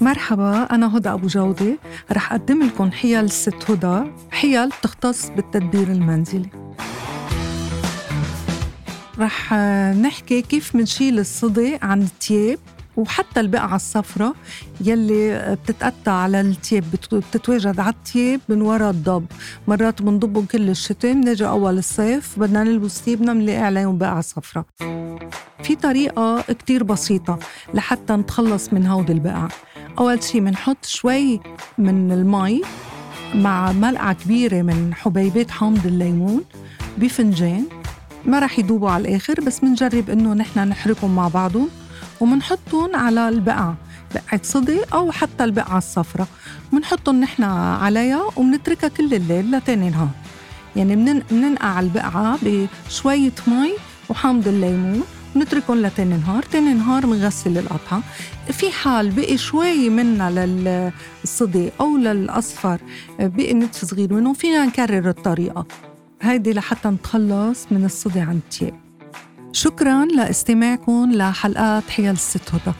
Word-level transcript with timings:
مرحبا 0.00 0.62
أنا 0.62 0.96
هدى 0.96 1.08
أبو 1.08 1.26
جودة 1.26 1.78
رح 2.12 2.32
أقدم 2.32 2.62
لكم 2.62 2.90
حيل 2.90 3.24
الست 3.24 3.70
هدى 3.70 4.10
حيل 4.30 4.70
تختص 4.82 5.28
بالتدبير 5.28 5.88
المنزلي. 5.88 6.48
رح 9.18 9.52
نحكي 10.02 10.42
كيف 10.42 10.74
منشيل 10.74 11.18
الصدى 11.18 11.78
عن 11.82 12.02
التياب. 12.02 12.58
وحتى 12.98 13.40
البقعة 13.40 13.76
الصفراء 13.76 14.34
يلي 14.80 15.56
بتتقطع 15.62 16.12
على 16.12 16.40
التياب 16.40 16.84
بتتواجد 17.12 17.80
على 17.80 17.94
التياب 17.94 18.40
من 18.48 18.62
وراء 18.62 18.90
الضب. 18.90 19.26
مرات 19.68 20.02
بنضبهم 20.02 20.44
كل 20.44 20.70
الشتاء 20.70 21.12
بنجي 21.12 21.46
أول 21.46 21.78
الصيف 21.78 22.38
بدنا 22.38 22.64
نلبس 22.64 23.02
تياب 23.02 23.18
بنلاقي 23.18 23.58
عليهم 23.58 23.98
بقعة 23.98 24.20
صفراء 24.20 24.64
في 25.62 25.76
طريقة 25.76 26.40
كتير 26.40 26.82
بسيطة 26.82 27.38
لحتى 27.74 28.12
نتخلص 28.12 28.72
من 28.72 28.86
هود 28.86 29.10
البقع 29.10 29.48
أول 29.98 30.22
شي 30.22 30.40
بنحط 30.40 30.84
شوي 30.84 31.40
من 31.78 32.12
المي 32.12 32.62
مع 33.34 33.72
ملعقة 33.72 34.12
كبيرة 34.12 34.62
من 34.62 34.94
حبيبات 34.94 35.50
حامض 35.50 35.86
الليمون 35.86 36.44
بفنجان. 36.98 37.64
ما 38.24 38.38
رح 38.38 38.58
يدوبوا 38.58 38.90
على 38.90 39.08
الآخر 39.08 39.40
بس 39.40 39.58
بنجرب 39.58 40.10
إنه 40.10 40.34
نحن 40.34 40.68
نحركهم 40.68 41.16
مع 41.16 41.28
بعضهم. 41.28 41.68
ومنحطهم 42.20 42.96
على 42.96 43.28
البقعة 43.28 43.76
بقعة 44.14 44.40
صدي 44.42 44.80
أو 44.92 45.12
حتى 45.12 45.44
البقعة 45.44 45.78
الصفراء. 45.78 46.28
بنحطهم 46.72 47.20
نحن 47.20 47.42
عليها 47.42 48.22
وبنتركها 48.36 48.88
كل 48.88 49.14
الليل 49.14 49.50
لتاني 49.50 49.90
نهار 49.90 50.08
يعني 50.76 51.22
بننقع 51.30 51.80
البقعة 51.80 52.38
بشوية 52.42 53.32
مي 53.46 53.72
وحامض 54.10 54.48
الليمون 54.48 55.02
نتركهم 55.36 55.76
لتاني 55.76 56.16
نهار 56.16 56.42
تاني 56.42 56.74
نهار 56.74 57.06
بنغسل 57.06 57.58
القطعة. 57.58 58.02
في 58.52 58.70
حال 58.70 59.10
بقي 59.10 59.38
شوي 59.38 59.88
منها 59.90 60.30
للصدي 60.30 61.70
أو 61.80 61.96
للأصفر 61.96 62.80
بقي 63.18 63.54
نتف 63.54 63.84
صغير 63.84 64.12
منهم 64.12 64.34
فينا 64.34 64.64
نكرر 64.64 65.08
الطريقة. 65.08 65.66
هيدي 66.22 66.52
لحتى 66.52 66.88
نتخلص 66.88 67.66
من 67.70 67.84
الصدي 67.84 68.20
عن 68.20 68.36
التياب. 68.36 68.87
شكرا 69.52 70.04
لاستماعكم 70.04 71.12
لحلقات 71.14 71.82
حيل 71.90 72.10
الست 72.10 72.54
هدى 72.54 72.76